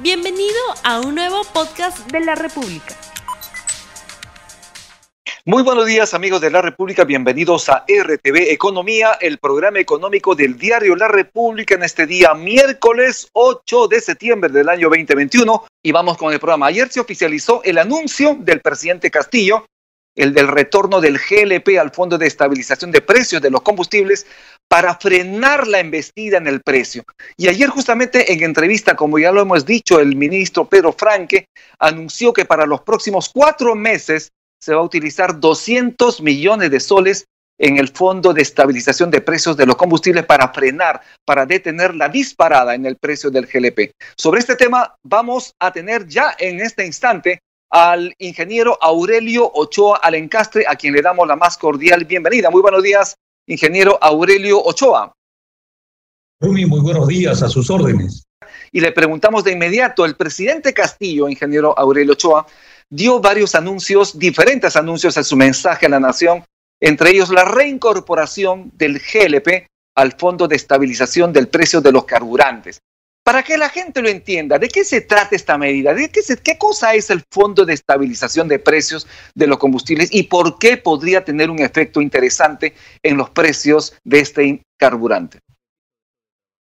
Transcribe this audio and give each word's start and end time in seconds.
Bienvenido 0.00 0.60
a 0.84 1.00
un 1.00 1.16
nuevo 1.16 1.42
podcast 1.52 2.08
de 2.12 2.20
la 2.20 2.36
República. 2.36 2.94
Muy 5.44 5.64
buenos 5.64 5.86
días 5.86 6.14
amigos 6.14 6.40
de 6.40 6.52
la 6.52 6.62
República, 6.62 7.02
bienvenidos 7.02 7.68
a 7.68 7.84
RTV 7.88 8.52
Economía, 8.52 9.18
el 9.20 9.38
programa 9.38 9.80
económico 9.80 10.36
del 10.36 10.56
diario 10.56 10.94
La 10.94 11.08
República 11.08 11.74
en 11.74 11.82
este 11.82 12.06
día 12.06 12.32
miércoles 12.34 13.28
8 13.32 13.88
de 13.88 14.00
septiembre 14.00 14.52
del 14.52 14.68
año 14.68 14.88
2021 14.88 15.64
y 15.82 15.90
vamos 15.90 16.16
con 16.16 16.32
el 16.32 16.38
programa. 16.38 16.66
Ayer 16.66 16.88
se 16.90 17.00
oficializó 17.00 17.60
el 17.64 17.78
anuncio 17.78 18.36
del 18.38 18.60
presidente 18.60 19.10
Castillo, 19.10 19.66
el 20.14 20.32
del 20.32 20.46
retorno 20.46 21.00
del 21.00 21.18
GLP 21.18 21.76
al 21.80 21.90
Fondo 21.90 22.18
de 22.18 22.28
Estabilización 22.28 22.92
de 22.92 23.00
Precios 23.00 23.42
de 23.42 23.50
los 23.50 23.62
Combustibles 23.62 24.28
para 24.68 24.94
frenar 24.96 25.66
la 25.66 25.80
embestida 25.80 26.36
en 26.36 26.46
el 26.46 26.60
precio. 26.60 27.04
Y 27.36 27.48
ayer 27.48 27.68
justamente 27.70 28.32
en 28.32 28.42
entrevista, 28.42 28.94
como 28.94 29.18
ya 29.18 29.32
lo 29.32 29.40
hemos 29.40 29.64
dicho, 29.64 29.98
el 29.98 30.14
ministro 30.14 30.68
Pedro 30.68 30.92
Franque 30.92 31.46
anunció 31.78 32.32
que 32.32 32.44
para 32.44 32.66
los 32.66 32.82
próximos 32.82 33.30
cuatro 33.30 33.74
meses 33.74 34.30
se 34.60 34.74
va 34.74 34.80
a 34.80 34.84
utilizar 34.84 35.40
200 35.40 36.20
millones 36.20 36.70
de 36.70 36.80
soles 36.80 37.24
en 37.58 37.78
el 37.78 37.88
Fondo 37.88 38.32
de 38.32 38.42
Estabilización 38.42 39.10
de 39.10 39.20
Precios 39.20 39.56
de 39.56 39.66
los 39.66 39.76
Combustibles 39.76 40.24
para 40.26 40.52
frenar, 40.52 41.00
para 41.24 41.44
detener 41.44 41.94
la 41.94 42.08
disparada 42.08 42.74
en 42.74 42.86
el 42.86 42.96
precio 42.96 43.30
del 43.30 43.46
GLP. 43.46 43.90
Sobre 44.16 44.40
este 44.40 44.54
tema 44.54 44.94
vamos 45.02 45.52
a 45.58 45.72
tener 45.72 46.06
ya 46.06 46.36
en 46.38 46.60
este 46.60 46.86
instante 46.86 47.40
al 47.70 48.14
ingeniero 48.18 48.78
Aurelio 48.80 49.50
Ochoa 49.52 49.98
Alencastre, 49.98 50.64
a 50.66 50.76
quien 50.76 50.94
le 50.94 51.02
damos 51.02 51.26
la 51.26 51.36
más 51.36 51.58
cordial 51.58 52.04
bienvenida. 52.04 52.50
Muy 52.50 52.62
buenos 52.62 52.82
días, 52.82 53.16
ingeniero 53.48 53.98
Aurelio 54.00 54.62
Ochoa. 54.62 55.12
Rumi, 56.40 56.66
muy 56.66 56.80
buenos 56.80 57.08
días, 57.08 57.42
a 57.42 57.48
sus 57.48 57.68
órdenes. 57.70 58.24
Y 58.70 58.80
le 58.80 58.92
preguntamos 58.92 59.42
de 59.42 59.52
inmediato, 59.52 60.04
el 60.04 60.14
presidente 60.14 60.72
Castillo, 60.72 61.28
ingeniero 61.28 61.76
Aurelio 61.76 62.12
Ochoa, 62.12 62.46
dio 62.90 63.20
varios 63.20 63.54
anuncios, 63.54 64.18
diferentes 64.18 64.76
anuncios 64.76 65.16
en 65.16 65.24
su 65.24 65.36
mensaje 65.36 65.86
a 65.86 65.88
la 65.88 65.98
nación, 65.98 66.44
entre 66.80 67.10
ellos 67.10 67.30
la 67.30 67.44
reincorporación 67.44 68.70
del 68.74 69.00
GLP 69.00 69.66
al 69.96 70.12
Fondo 70.12 70.46
de 70.46 70.56
Estabilización 70.56 71.32
del 71.32 71.48
Precio 71.48 71.80
de 71.80 71.90
los 71.90 72.04
Carburantes. 72.04 72.78
Para 73.28 73.42
que 73.42 73.58
la 73.58 73.68
gente 73.68 74.00
lo 74.00 74.08
entienda, 74.08 74.58
¿de 74.58 74.68
qué 74.68 74.84
se 74.84 75.02
trata 75.02 75.36
esta 75.36 75.58
medida? 75.58 75.92
¿De 75.92 76.08
qué, 76.08 76.56
cosa 76.56 76.94
es 76.94 77.10
el 77.10 77.22
Fondo 77.30 77.66
de 77.66 77.74
Estabilización 77.74 78.48
de 78.48 78.58
Precios 78.58 79.06
de 79.34 79.46
los 79.46 79.58
Combustibles 79.58 80.08
y 80.10 80.22
por 80.22 80.58
qué 80.58 80.78
podría 80.78 81.22
tener 81.22 81.50
un 81.50 81.58
efecto 81.58 82.00
interesante 82.00 82.72
en 83.02 83.18
los 83.18 83.28
precios 83.28 83.92
de 84.02 84.20
este 84.20 84.62
carburante? 84.78 85.40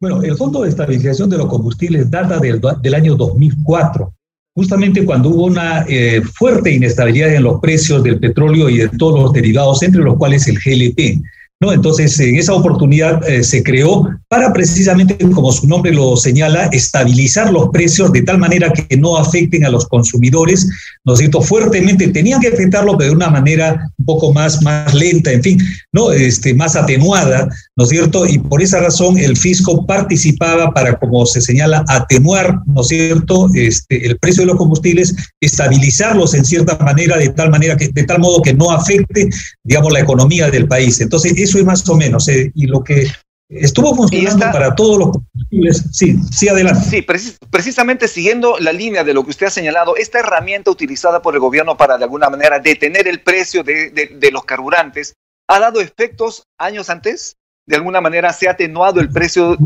Bueno, 0.01 0.23
el 0.23 0.37
Fondo 0.37 0.63
de 0.63 0.69
Estabilización 0.69 1.29
de 1.31 1.39
los 1.39 1.49
Combustibles 1.49 2.09
data 2.09 2.39
del, 2.39 2.61
del 2.81 2.95
año 2.95 3.17
2004, 3.17 4.15
justamente 4.55 5.05
cuando 5.05 5.31
hubo 5.31 5.47
una 5.47 5.85
eh, 5.89 6.23
fuerte 6.23 6.71
inestabilidad 6.71 7.35
en 7.35 7.43
los 7.43 7.61
precios 7.61 8.05
del 8.05 8.21
petróleo 8.21 8.71
y 8.71 8.79
de 8.79 8.89
todos 8.91 9.21
los 9.21 9.33
derivados, 9.33 9.83
entre 9.83 10.03
los 10.03 10.17
cuales 10.17 10.47
el 10.47 10.61
GLP. 10.65 11.25
¿No? 11.63 11.73
Entonces, 11.73 12.19
en 12.19 12.35
esa 12.35 12.55
oportunidad 12.55 13.27
eh, 13.29 13.45
se 13.45 13.63
creó 13.63 14.09
para 14.27 14.53
precisamente, 14.53 15.17
como 15.31 15.53
su 15.53 15.69
nombre 15.69 15.95
lo 15.95 16.17
señala, 16.17 16.65
estabilizar 16.73 17.53
los 17.53 17.69
precios 17.69 18.11
de 18.11 18.23
tal 18.23 18.39
manera 18.39 18.73
que 18.73 18.97
no 18.97 19.17
afecten 19.17 19.65
a 19.65 19.71
los 19.71 19.87
consumidores, 19.87 20.69
¿no 21.05 21.13
es 21.13 21.21
cierto? 21.21 21.41
Fuertemente 21.41 22.09
tenían 22.09 22.41
que 22.41 22.49
afectarlo, 22.49 22.99
pero 22.99 23.11
de 23.11 23.17
una 23.17 23.31
manera 23.31 23.89
un 23.97 24.05
poco 24.05 24.33
más, 24.33 24.61
más 24.63 24.93
lenta, 24.93 25.31
en 25.31 25.43
fin, 25.43 25.59
¿no? 25.93 26.11
Este, 26.11 26.53
más 26.53 26.75
atenuada, 26.75 27.49
¿no 27.77 27.85
es 27.85 27.91
cierto? 27.91 28.27
Y 28.27 28.41
por 28.41 28.61
esa 28.61 28.81
razón 28.81 29.17
el 29.17 29.37
fisco 29.37 29.87
participaba 29.87 30.73
para, 30.73 30.99
como 30.99 31.25
se 31.27 31.41
señala, 31.41 31.85
atenuar, 31.87 32.59
¿no 32.67 32.81
es 32.81 32.89
cierto?, 32.89 33.49
este, 33.55 34.05
el 34.05 34.19
precio 34.19 34.43
de 34.43 34.49
los 34.49 34.57
combustibles, 34.57 35.15
estabilizarlos 35.41 36.35
en 36.35 36.45
cierta 36.45 36.77
manera, 36.79 37.19
de 37.19 37.29
tal 37.29 37.51
manera 37.51 37.77
que, 37.77 37.89
de 37.89 38.03
tal 38.03 38.19
modo 38.19 38.43
que 38.43 38.53
no 38.53 38.73
afecte, 38.73 39.29
digamos, 39.63 39.93
la 39.93 40.01
economomía 40.01 40.51
del 40.51 40.67
país. 40.67 41.01
Entonces, 41.01 41.35
eso 41.59 41.65
más 41.65 41.89
o 41.89 41.97
menos, 41.97 42.29
eh, 42.29 42.53
y 42.55 42.67
lo 42.67 42.83
que 42.83 43.07
estuvo 43.49 43.95
funcionando 43.95 44.51
para 44.51 44.75
todos 44.75 44.99
los 44.99 45.11
combustibles. 45.11 45.85
Sí, 45.93 46.17
sí, 46.31 46.49
adelante. 46.49 46.89
Sí, 46.89 47.07
precisamente 47.51 48.09
siguiendo 48.09 48.59
la 48.59 48.73
línea 48.73 49.05
de 49.05 49.15
lo 49.15 49.25
que 49.25 49.31
usted 49.31 49.47
ha 49.47 49.51
señalado, 49.51 49.97
esta 49.97 50.21
herramienta 50.21 50.71
utilizada 50.71 51.23
por 51.23 51.35
el 51.35 51.41
gobierno 51.41 51.77
para 51.77 51.99
de 51.99 52.05
alguna 52.05 52.31
manera 52.31 52.59
detener 52.59 53.09
el 53.09 53.21
precio 53.21 53.63
de, 53.63 53.91
de, 53.91 54.31
los 54.31 54.45
carburantes, 54.45 55.15
¿ha 55.49 55.59
dado 55.59 55.81
efectos 55.81 56.45
años 56.59 56.89
antes? 56.89 57.37
¿De 57.67 57.77
alguna 57.77 58.01
manera 58.01 58.33
se 58.33 58.49
ha 58.49 58.53
atenuado 58.53 59.01
el 59.01 59.11
precio, 59.11 59.57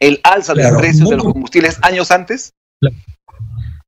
el 0.00 0.20
alza 0.24 0.54
del 0.54 0.76
precio 0.76 1.06
de 1.08 1.16
los 1.16 1.24
combustibles 1.24 1.78
años 1.82 2.10
antes? 2.10 2.52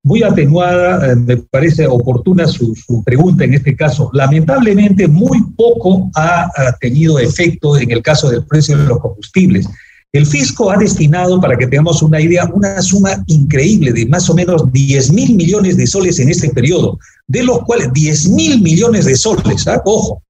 Muy 0.09 0.23
atenuada, 0.23 1.13
eh, 1.13 1.17
me 1.17 1.37
parece 1.37 1.87
oportuna 1.87 2.47
su, 2.47 2.75
pregunta 3.05 3.45
en 3.45 3.53
este 3.53 3.77
caso. 3.77 4.11
Lamentablemente, 4.15 5.07
muy 5.07 5.39
poco 5.55 6.11
ha, 6.15 6.51
tenido 6.81 7.19
efecto 7.19 7.77
en 7.77 7.91
el 7.91 8.03
caso 8.03 8.31
del 8.31 8.45
precio 8.47 8.79
de 8.79 8.85
los 8.85 8.99
combustibles. 9.01 9.69
El 10.11 10.25
fisco 10.25 10.71
ha 10.71 10.79
destinado, 10.79 11.39
para 11.39 11.59
que 11.59 11.67
tengamos 11.67 12.03
una 12.03 12.21
idea, 12.21 12.51
una 12.55 12.81
suma 12.81 13.23
increíble 13.27 13.93
de 13.93 14.07
más 14.07 14.31
o 14.31 14.35
menos 14.35 14.73
10 14.73 15.13
mil 15.13 15.37
millones 15.37 15.77
de 15.77 15.87
soles 15.87 16.19
en 16.19 16.31
este 16.31 16.49
periodo, 16.49 16.99
de 17.27 17.43
los 17.43 17.59
cuales 17.65 17.93
10 17.93 18.31
mil 18.31 18.63
millones 18.63 19.05
de 19.05 19.15
soles, 19.15 19.69
¿ah? 19.69 19.83
ojo, 19.85 20.23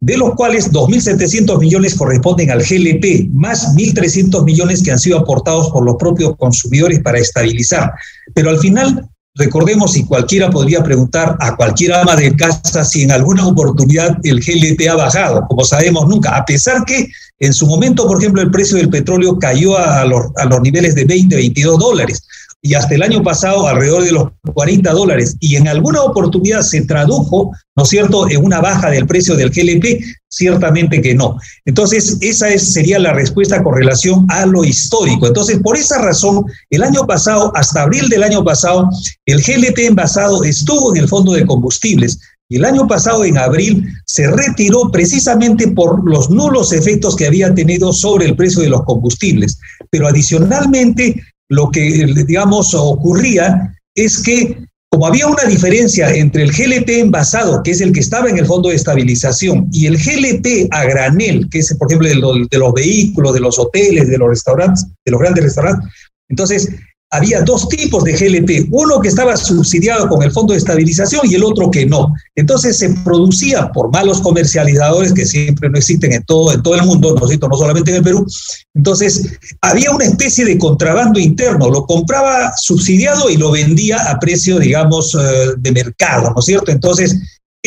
de 0.00 0.16
los 0.16 0.34
cuales 0.34 0.72
2.700 0.72 1.60
millones 1.60 1.94
corresponden 1.94 2.50
al 2.50 2.62
GLP, 2.62 3.28
más 3.34 3.74
1.300 3.76 4.44
millones 4.44 4.82
que 4.82 4.92
han 4.92 4.98
sido 4.98 5.18
aportados 5.18 5.70
por 5.70 5.84
los 5.84 5.96
propios 5.96 6.36
consumidores 6.38 7.00
para 7.00 7.18
estabilizar. 7.18 7.92
Pero 8.34 8.48
al 8.48 8.58
final 8.58 9.06
Recordemos, 9.36 9.96
y 9.96 10.04
cualquiera 10.04 10.50
podría 10.50 10.82
preguntar 10.82 11.36
a 11.40 11.54
cualquier 11.56 11.92
ama 11.92 12.16
de 12.16 12.34
casa 12.34 12.84
si 12.84 13.02
en 13.02 13.12
alguna 13.12 13.46
oportunidad 13.46 14.16
el 14.22 14.40
GLP 14.40 14.88
ha 14.88 14.94
bajado. 14.94 15.46
Como 15.46 15.62
sabemos, 15.62 16.08
nunca. 16.08 16.36
A 16.36 16.44
pesar 16.44 16.84
que 16.86 17.08
en 17.38 17.52
su 17.52 17.66
momento, 17.66 18.06
por 18.08 18.18
ejemplo, 18.18 18.40
el 18.40 18.50
precio 18.50 18.78
del 18.78 18.88
petróleo 18.88 19.38
cayó 19.38 19.78
a 19.78 20.04
los, 20.06 20.26
a 20.36 20.46
los 20.46 20.60
niveles 20.62 20.94
de 20.94 21.04
20, 21.04 21.36
22 21.36 21.78
dólares 21.78 22.22
y 22.62 22.74
hasta 22.74 22.94
el 22.94 23.02
año 23.02 23.22
pasado 23.22 23.68
alrededor 23.68 24.04
de 24.04 24.12
los 24.12 24.28
40 24.52 24.90
dólares. 24.92 25.36
Y 25.40 25.56
en 25.56 25.68
alguna 25.68 26.02
oportunidad 26.02 26.62
se 26.62 26.82
tradujo, 26.82 27.52
¿no 27.76 27.82
es 27.84 27.88
cierto?, 27.88 28.28
en 28.28 28.44
una 28.44 28.60
baja 28.60 28.90
del 28.90 29.06
precio 29.06 29.36
del 29.36 29.50
GLP, 29.50 30.02
ciertamente 30.28 31.00
que 31.00 31.14
no. 31.14 31.38
Entonces, 31.64 32.18
esa 32.20 32.48
es, 32.48 32.72
sería 32.72 32.98
la 32.98 33.12
respuesta 33.12 33.62
con 33.62 33.76
relación 33.76 34.26
a 34.30 34.46
lo 34.46 34.64
histórico. 34.64 35.26
Entonces, 35.26 35.60
por 35.62 35.76
esa 35.76 35.98
razón, 35.98 36.44
el 36.70 36.82
año 36.82 37.06
pasado, 37.06 37.52
hasta 37.54 37.82
abril 37.82 38.08
del 38.08 38.24
año 38.24 38.44
pasado, 38.44 38.88
el 39.26 39.42
GLP 39.42 39.78
envasado 39.86 40.42
estuvo 40.42 40.94
en 40.94 41.02
el 41.02 41.08
fondo 41.08 41.32
de 41.32 41.46
combustibles. 41.46 42.18
Y 42.48 42.56
el 42.56 42.64
año 42.64 42.86
pasado, 42.86 43.24
en 43.24 43.38
abril, 43.38 43.88
se 44.06 44.28
retiró 44.28 44.90
precisamente 44.92 45.68
por 45.68 46.08
los 46.08 46.30
nulos 46.30 46.72
efectos 46.72 47.16
que 47.16 47.26
había 47.26 47.52
tenido 47.54 47.92
sobre 47.92 48.26
el 48.26 48.36
precio 48.36 48.62
de 48.62 48.68
los 48.68 48.84
combustibles. 48.84 49.58
Pero 49.90 50.06
adicionalmente, 50.06 51.20
lo 51.48 51.70
que, 51.70 52.06
digamos, 52.26 52.74
ocurría 52.74 53.74
es 53.94 54.22
que 54.22 54.66
como 54.88 55.08
había 55.08 55.26
una 55.26 55.44
diferencia 55.44 56.10
entre 56.10 56.44
el 56.44 56.52
GLP 56.52 56.88
envasado, 57.00 57.62
que 57.62 57.72
es 57.72 57.80
el 57.80 57.92
que 57.92 58.00
estaba 58.00 58.30
en 58.30 58.38
el 58.38 58.46
fondo 58.46 58.68
de 58.68 58.76
estabilización, 58.76 59.68
y 59.72 59.86
el 59.86 59.98
GLP 59.98 60.68
a 60.70 60.84
granel, 60.84 61.48
que 61.50 61.58
es, 61.58 61.74
por 61.76 61.88
ejemplo, 61.90 62.08
de 62.08 62.46
de 62.50 62.58
los 62.58 62.72
vehículos, 62.72 63.34
de 63.34 63.40
los 63.40 63.58
hoteles, 63.58 64.08
de 64.08 64.16
los 64.16 64.28
restaurantes, 64.28 64.86
de 65.04 65.12
los 65.12 65.20
grandes 65.20 65.44
restaurantes, 65.44 65.90
entonces 66.28 66.70
había 67.16 67.40
dos 67.40 67.68
tipos 67.68 68.04
de 68.04 68.12
GLP, 68.12 68.68
uno 68.70 69.00
que 69.00 69.08
estaba 69.08 69.36
subsidiado 69.36 70.08
con 70.08 70.22
el 70.22 70.30
fondo 70.30 70.52
de 70.52 70.58
estabilización 70.58 71.22
y 71.24 71.34
el 71.34 71.44
otro 71.44 71.70
que 71.70 71.86
no. 71.86 72.12
Entonces 72.34 72.78
se 72.78 72.90
producía 73.04 73.70
por 73.72 73.92
malos 73.92 74.20
comercializadores 74.20 75.12
que 75.12 75.26
siempre 75.26 75.68
no 75.68 75.78
existen 75.78 76.12
en 76.12 76.24
todo, 76.24 76.52
en 76.52 76.62
todo 76.62 76.74
el 76.74 76.82
mundo, 76.82 77.14
no, 77.14 77.48
no 77.48 77.56
solamente 77.56 77.90
en 77.90 77.96
el 77.98 78.02
Perú. 78.02 78.26
Entonces 78.74 79.38
había 79.60 79.90
una 79.90 80.04
especie 80.04 80.44
de 80.44 80.58
contrabando 80.58 81.18
interno, 81.18 81.70
lo 81.70 81.86
compraba 81.86 82.52
subsidiado 82.56 83.30
y 83.30 83.36
lo 83.36 83.50
vendía 83.50 84.10
a 84.10 84.18
precio, 84.18 84.58
digamos, 84.58 85.14
eh, 85.14 85.54
de 85.58 85.72
mercado, 85.72 86.30
¿no 86.30 86.40
es 86.40 86.44
cierto? 86.44 86.70
Entonces 86.70 87.16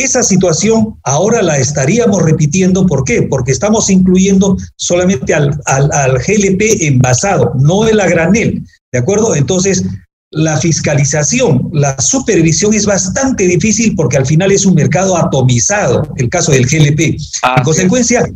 esa 0.04 0.24
situación 0.24 0.96
ahora 1.04 1.42
la 1.42 1.57
estaríamos 1.57 2.22
repitiendo, 2.22 2.86
¿por 2.86 3.04
qué? 3.04 3.24
Porque 3.24 3.51
estamos 3.51 3.90
incluyendo 3.90 4.57
solamente 4.75 5.34
al, 5.34 5.60
al, 5.66 5.92
al 5.92 6.19
GLP 6.19 6.84
envasado, 6.84 7.54
no 7.60 7.88
el 7.88 8.00
a 8.00 8.07
granel. 8.07 8.63
¿De 8.91 9.00
acuerdo? 9.00 9.36
Entonces, 9.36 9.83
la 10.31 10.57
fiscalización, 10.57 11.69
la 11.74 12.00
supervisión 12.00 12.74
es 12.74 12.86
bastante 12.86 13.47
difícil 13.47 13.95
porque 13.95 14.18
al 14.18 14.25
final 14.25 14.51
es 14.51 14.65
un 14.65 14.75
mercado 14.75 15.18
atomizado, 15.18 16.07
el 16.18 16.30
caso 16.30 16.51
del 16.51 16.65
GLP. 16.65 17.00
en 17.00 17.63
consecuencia, 17.63 18.30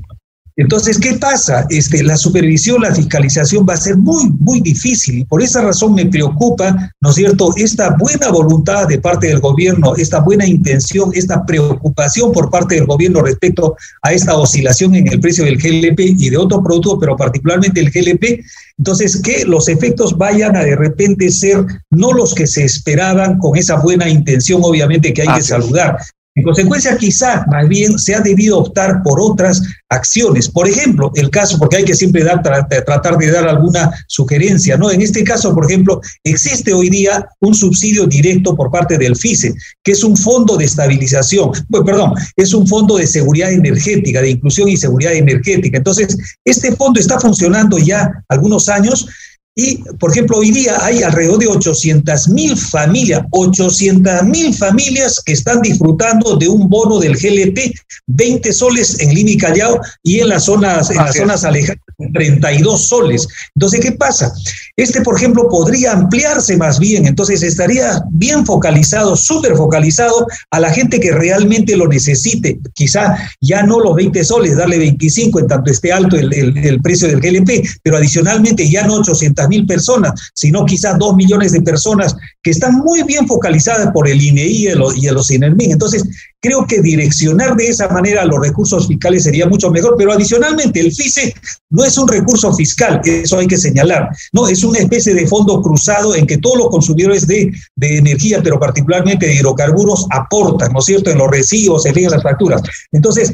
Entonces, 0.55 0.99
¿qué 0.99 1.13
pasa? 1.13 1.65
Este, 1.69 2.03
la 2.03 2.15
supervisión, 2.15 2.81
la 2.81 2.93
fiscalización 2.93 3.65
va 3.67 3.73
a 3.73 3.77
ser 3.77 3.97
muy, 3.97 4.29
muy 4.39 4.61
difícil 4.61 5.19
y 5.19 5.25
por 5.25 5.41
esa 5.41 5.61
razón 5.61 5.95
me 5.95 6.05
preocupa, 6.05 6.93
¿no 7.01 7.09
es 7.09 7.15
cierto?, 7.15 7.53
esta 7.57 7.95
buena 7.97 8.29
voluntad 8.29 8.87
de 8.87 8.99
parte 8.99 9.27
del 9.27 9.39
gobierno, 9.39 9.95
esta 9.95 10.19
buena 10.19 10.45
intención, 10.45 11.11
esta 11.13 11.43
preocupación 11.43 12.31
por 12.31 12.51
parte 12.51 12.75
del 12.75 12.85
gobierno 12.85 13.21
respecto 13.21 13.75
a 14.03 14.13
esta 14.13 14.35
oscilación 14.35 14.93
en 14.93 15.07
el 15.07 15.19
precio 15.19 15.43
del 15.43 15.57
GLP 15.57 15.99
y 15.99 16.29
de 16.29 16.37
otros 16.37 16.61
productos, 16.63 16.97
pero 16.99 17.17
particularmente 17.17 17.79
el 17.79 17.89
GLP. 17.89 18.43
Entonces, 18.77 19.21
que 19.21 19.45
los 19.45 19.67
efectos 19.69 20.17
vayan 20.17 20.55
a 20.55 20.63
de 20.63 20.75
repente 20.75 21.31
ser 21.31 21.65
no 21.89 22.11
los 22.11 22.33
que 22.33 22.47
se 22.47 22.63
esperaban 22.63 23.39
con 23.39 23.57
esa 23.57 23.77
buena 23.77 24.07
intención, 24.07 24.61
obviamente, 24.63 25.13
que 25.13 25.23
hay 25.23 25.35
que 25.35 25.43
saludar, 25.43 25.97
en 26.35 26.43
consecuencia, 26.43 26.97
quizá 26.97 27.45
más 27.47 27.67
bien 27.67 27.99
se 27.99 28.15
ha 28.15 28.19
debido 28.19 28.57
optar 28.57 29.03
por 29.03 29.21
otras 29.21 29.61
acciones. 29.89 30.49
Por 30.49 30.67
ejemplo, 30.67 31.11
el 31.13 31.29
caso, 31.29 31.59
porque 31.59 31.77
hay 31.77 31.85
que 31.85 31.93
siempre 31.93 32.23
dar, 32.23 32.41
tratar 32.41 33.17
de 33.17 33.31
dar 33.31 33.47
alguna 33.47 33.91
sugerencia, 34.07 34.75
¿no? 34.75 34.89
En 34.89 35.01
este 35.01 35.23
caso, 35.23 35.53
por 35.53 35.65
ejemplo, 35.65 36.01
existe 36.23 36.73
hoy 36.73 36.89
día 36.89 37.27
un 37.39 37.53
subsidio 37.53 38.07
directo 38.07 38.55
por 38.55 38.71
parte 38.71 38.97
del 38.97 39.15
FICE, 39.15 39.53
que 39.83 39.91
es 39.91 40.03
un 40.03 40.17
fondo 40.17 40.57
de 40.57 40.65
estabilización, 40.65 41.51
pues, 41.69 41.83
perdón, 41.85 42.13
es 42.35 42.53
un 42.55 42.67
fondo 42.67 42.97
de 42.97 43.05
seguridad 43.05 43.51
energética, 43.51 44.19
de 44.19 44.31
inclusión 44.31 44.69
y 44.69 44.77
seguridad 44.77 45.13
energética. 45.13 45.77
Entonces, 45.77 46.17
este 46.43 46.75
fondo 46.75 46.99
está 46.99 47.19
funcionando 47.19 47.77
ya 47.77 48.23
algunos 48.27 48.69
años 48.69 49.07
y, 49.55 49.77
por 49.99 50.11
ejemplo, 50.11 50.37
hoy 50.39 50.49
día 50.49 50.83
hay 50.83 51.03
alrededor 51.03 51.37
de 51.37 51.45
800 51.45 52.29
mil 52.29 52.57
familias, 52.57 53.21
800 53.29 54.23
mil 54.23 54.51
familias 54.51 55.21
que 55.23 55.33
están 55.33 55.61
disfrutando 55.61 56.37
de 56.37 56.47
un 56.47 56.67
bono 56.67 56.99
del 56.99 57.15
GLP, 57.15 57.71
20 58.07 58.51
soles 58.51 58.99
en 58.99 59.13
Lima 59.13 59.29
y 59.29 59.37
Callao 59.37 59.79
y 60.01 60.21
en 60.21 60.29
las 60.29 60.45
zonas, 60.45 60.89
en 60.89 60.97
las 60.97 61.15
zonas 61.15 61.43
alejadas, 61.43 61.79
32 62.13 62.87
soles. 62.87 63.27
Entonces, 63.55 63.79
¿qué 63.79 63.91
pasa? 63.91 64.33
Este, 64.75 65.01
por 65.01 65.17
ejemplo, 65.17 65.47
podría 65.47 65.91
ampliarse 65.91 66.57
más 66.57 66.79
bien, 66.79 67.05
entonces 67.05 67.43
estaría 67.43 68.01
bien 68.09 68.47
focalizado, 68.47 69.15
súper 69.15 69.55
focalizado 69.55 70.25
a 70.49 70.59
la 70.59 70.71
gente 70.71 70.99
que 70.99 71.11
realmente 71.11 71.77
lo 71.77 71.87
necesite. 71.87 72.59
Quizá 72.73 73.15
ya 73.39 73.61
no 73.61 73.79
los 73.79 73.95
20 73.95 74.23
soles, 74.23 74.57
darle 74.57 74.79
25 74.79 75.41
en 75.41 75.47
tanto 75.47 75.69
esté 75.71 75.93
alto 75.93 76.15
el, 76.15 76.33
el 76.33 76.81
precio 76.81 77.07
del 77.07 77.21
GLP, 77.21 77.63
pero 77.83 77.97
adicionalmente 77.97 78.67
ya 78.67 78.87
no 78.87 78.95
800 78.95 79.42
mil 79.47 79.65
personas, 79.65 80.13
sino 80.33 80.65
quizás 80.65 80.97
dos 80.97 81.15
millones 81.15 81.51
de 81.51 81.61
personas 81.61 82.15
que 82.41 82.51
están 82.51 82.75
muy 82.75 83.03
bien 83.03 83.27
focalizadas 83.27 83.89
por 83.93 84.07
el 84.07 84.21
INEI 84.21 84.51
y 84.51 84.67
el, 84.67 84.81
y 84.95 85.09
los 85.09 85.31
INERMIN. 85.31 85.71
Entonces, 85.71 86.03
creo 86.43 86.67
que 86.67 86.81
direccionar 86.81 87.55
de 87.55 87.67
esa 87.67 87.87
manera 87.87 88.25
los 88.25 88.39
recursos 88.39 88.87
fiscales 88.87 89.23
sería 89.23 89.47
mucho 89.47 89.71
mejor, 89.71 89.95
pero 89.97 90.11
adicionalmente 90.11 90.81
el 90.81 90.91
FICE 90.91 91.33
no 91.69 91.85
es 91.85 91.97
un 91.97 92.07
recurso 92.07 92.53
fiscal, 92.53 92.99
eso 93.05 93.39
hay 93.39 93.47
que 93.47 93.57
señalar, 93.57 94.09
no, 94.33 94.47
es 94.47 94.63
una 94.63 94.79
especie 94.79 95.13
de 95.13 95.25
fondo 95.25 95.61
cruzado 95.61 96.13
en 96.15 96.27
que 96.27 96.37
todos 96.37 96.57
los 96.57 96.69
consumidores 96.69 97.25
de, 97.25 97.51
energía, 97.79 98.41
pero 98.43 98.59
particularmente 98.59 99.25
de 99.25 99.35
hidrocarburos, 99.35 100.05
aportan, 100.11 100.73
¿no 100.73 100.79
es 100.79 100.85
cierto?, 100.85 101.11
en 101.11 101.17
los 101.17 101.29
residuos, 101.29 101.85
en 101.85 102.11
las 102.11 102.23
facturas. 102.23 102.61
Entonces, 102.91 103.33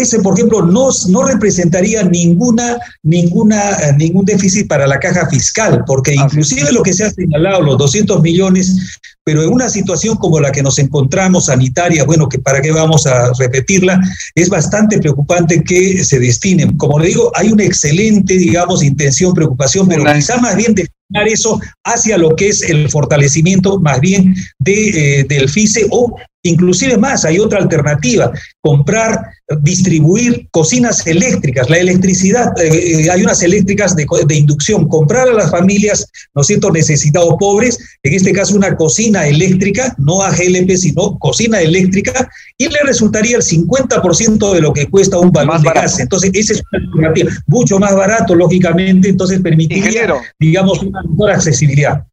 ese, 0.00 0.20
por 0.20 0.34
ejemplo, 0.34 0.62
no, 0.62 0.88
no 1.08 1.22
representaría 1.24 2.02
ninguna, 2.02 2.78
ninguna, 3.02 3.72
eh, 3.72 3.94
ningún 3.96 4.24
déficit 4.24 4.68
para 4.68 4.86
la 4.86 4.98
caja 4.98 5.28
fiscal, 5.28 5.84
porque 5.86 6.14
inclusive 6.14 6.72
lo 6.72 6.82
que 6.82 6.92
se 6.92 7.04
ha 7.04 7.10
señalado, 7.10 7.62
los 7.62 7.78
200 7.78 8.22
millones, 8.22 9.00
pero 9.24 9.42
en 9.42 9.52
una 9.52 9.68
situación 9.68 10.16
como 10.16 10.38
la 10.38 10.52
que 10.52 10.62
nos 10.62 10.78
encontramos 10.78 11.46
sanitaria, 11.46 12.04
bueno, 12.04 12.28
que 12.28 12.38
para 12.38 12.62
qué 12.62 12.70
vamos 12.70 13.06
a 13.06 13.32
repetirla, 13.38 14.00
es 14.34 14.48
bastante 14.48 14.98
preocupante 14.98 15.64
que 15.64 16.04
se 16.04 16.20
destinen. 16.20 16.76
Como 16.76 16.98
le 16.98 17.08
digo, 17.08 17.32
hay 17.34 17.50
una 17.50 17.64
excelente, 17.64 18.38
digamos, 18.38 18.84
intención, 18.84 19.34
preocupación, 19.34 19.88
pero 19.88 20.04
quizá 20.14 20.38
más 20.38 20.56
bien 20.56 20.74
destinar 20.74 21.26
eso 21.26 21.60
hacia 21.84 22.18
lo 22.18 22.36
que 22.36 22.48
es 22.48 22.62
el 22.62 22.88
fortalecimiento 22.88 23.80
más 23.80 24.00
bien 24.00 24.34
de, 24.58 25.20
eh, 25.20 25.24
del 25.24 25.48
FICE 25.48 25.86
o 25.90 26.16
Inclusive 26.46 26.96
más, 26.96 27.24
hay 27.24 27.38
otra 27.38 27.58
alternativa, 27.58 28.32
comprar, 28.60 29.26
distribuir 29.62 30.48
cocinas 30.50 31.06
eléctricas, 31.06 31.70
la 31.70 31.78
electricidad, 31.78 32.52
eh, 32.60 33.02
eh, 33.04 33.10
hay 33.10 33.22
unas 33.22 33.42
eléctricas 33.42 33.94
de, 33.94 34.34
inducción, 34.34 34.88
comprar 34.88 35.28
a 35.28 35.32
las 35.32 35.50
familias, 35.50 36.10
¿no 36.34 36.42
es 36.42 36.48
cierto?, 36.48 36.70
necesitados 36.70 37.34
pobres, 37.38 37.78
en 38.02 38.14
este 38.14 38.32
caso 38.32 38.56
una 38.56 38.76
cocina 38.76 39.26
eléctrica, 39.26 39.94
no 39.98 40.22
a 40.22 40.30
GLP, 40.30 40.76
sino 40.76 41.18
cocina 41.18 41.60
eléctrica, 41.60 42.28
y 42.58 42.68
le 42.68 42.80
resultaría 42.84 43.36
el 43.36 43.42
50% 43.42 44.52
de 44.52 44.60
lo 44.60 44.72
que 44.72 44.86
cuesta 44.86 45.18
un 45.18 45.30
balón 45.30 45.62
de 45.62 45.70
gas. 45.70 46.00
Entonces, 46.00 46.30
esa 46.34 46.54
es 46.54 46.62
una 46.72 46.84
alternativa, 46.84 47.30
mucho 47.46 47.78
más 47.78 47.94
barato, 47.94 48.34
lógicamente, 48.34 49.08
entonces 49.08 49.40
permitiría, 49.40 50.14
digamos, 50.38 50.82
una 50.82 51.02
mejor 51.02 51.30
accesibilidad. 51.30 52.04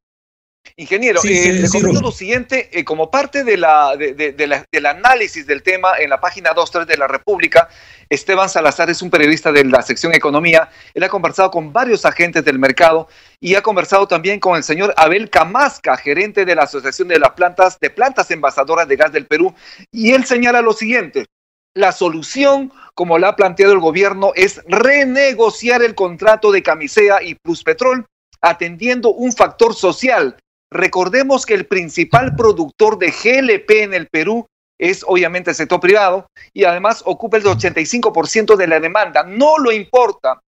Ingeniero, 0.76 1.22
eh, 1.24 1.54
le 1.54 1.70
comento 1.70 2.02
lo 2.02 2.12
siguiente, 2.12 2.70
eh, 2.72 2.84
como 2.84 3.12
parte 3.12 3.44
de 3.44 3.58
la, 3.58 3.96
del 3.96 4.86
análisis 4.88 5.46
del 5.46 5.62
tema 5.62 6.00
en 6.00 6.10
la 6.10 6.20
página 6.20 6.52
2.3 6.52 6.86
de 6.86 6.98
la 6.98 7.08
República, 7.08 7.70
Esteban 8.10 8.50
Salazar 8.50 8.90
es 8.90 9.04
un 9.04 9.12
periodista 9.12 9.52
de 9.52 9.66
la 9.66 9.84
sección 9.84 10.16
Economía, 10.16 10.70
él 10.96 11.04
ha 11.04 11.10
conversado 11.10 11.52
con 11.52 11.72
varios 11.72 12.06
agentes 12.06 12.44
del 12.44 12.58
mercado 12.58 13.08
y 13.40 13.54
ha 13.54 13.62
conversado 13.62 14.08
también 14.08 14.40
con 14.40 14.56
el 14.56 14.64
señor 14.64 14.96
Abel 14.98 15.30
Camasca, 15.30 15.96
gerente 15.96 16.44
de 16.44 16.56
la 16.56 16.64
Asociación 16.64 17.08
de 17.08 17.20
las 17.20 17.32
Plantas, 17.32 17.80
de 17.80 17.92
Plantas 17.92 18.32
Envasadoras 18.32 18.88
de 18.88 18.96
Gas 18.96 19.12
del 19.12 19.28
Perú, 19.28 19.54
y 19.92 20.14
él 20.14 20.26
señala 20.26 20.64
lo 20.64 20.74
siguiente, 20.74 21.28
la 21.76 21.92
solución, 21.92 22.72
como 22.96 23.20
la 23.20 23.30
ha 23.30 23.36
planteado 23.36 23.74
el 23.74 23.80
gobierno, 23.80 24.32
es 24.36 24.60
renegociar 24.68 25.84
el 25.84 25.94
contrato 25.94 26.52
de 26.52 26.64
Camisea 26.64 27.22
y 27.22 27.36
Pluspetrol 27.36 28.08
atendiendo 28.42 29.14
un 29.14 29.32
factor 29.32 29.74
social 29.74 30.36
Recordemos 30.74 31.46
que 31.46 31.54
el 31.54 31.68
principal 31.68 32.36
productor 32.36 32.98
de 32.98 33.12
GLP 33.12 33.84
en 33.84 33.94
el 33.94 34.08
Perú 34.08 34.48
es 34.80 35.06
obviamente 35.08 35.52
el 35.52 35.56
sector 35.56 35.80
privado 35.80 36.26
y 36.52 36.64
además 36.64 37.04
ocupa 37.06 37.38
el 37.38 37.44
85% 37.44 38.56
de 38.56 38.68
la 38.68 38.80
demanda. 38.80 39.24
No 39.24 39.60
lo 39.60 39.72
importa, 39.72 40.42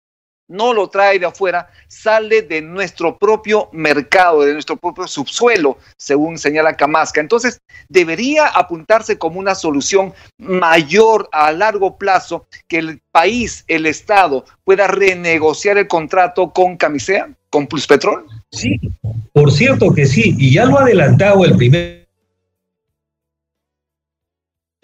no 0.47 0.73
lo 0.73 0.89
trae 0.89 1.19
de 1.19 1.25
afuera, 1.25 1.69
sale 1.87 2.41
de 2.41 2.61
nuestro 2.61 3.17
propio 3.17 3.69
mercado, 3.71 4.41
de 4.41 4.53
nuestro 4.53 4.77
propio 4.77 5.07
subsuelo, 5.07 5.77
según 5.97 6.37
señala 6.37 6.75
Camasca. 6.75 7.21
Entonces, 7.21 7.59
debería 7.89 8.47
apuntarse 8.47 9.17
como 9.17 9.39
una 9.39 9.55
solución 9.55 10.13
mayor 10.37 11.29
a 11.31 11.51
largo 11.51 11.97
plazo 11.97 12.47
que 12.67 12.77
el 12.77 13.01
país, 13.11 13.63
el 13.67 13.85
Estado, 13.85 14.45
pueda 14.63 14.87
renegociar 14.87 15.77
el 15.77 15.87
contrato 15.87 16.51
con 16.51 16.77
Camisea, 16.77 17.29
con 17.49 17.67
Pluspetrol. 17.67 18.25
Sí, 18.51 18.79
por 19.33 19.51
cierto 19.51 19.93
que 19.93 20.05
sí, 20.05 20.35
y 20.37 20.53
ya 20.53 20.65
lo 20.65 20.77
ha 20.77 20.83
adelantado 20.83 21.43
el 21.45 21.55
primer 21.55 22.04